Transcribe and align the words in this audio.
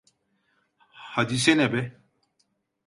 Hadisene 1.13 1.67
be! 1.73 1.81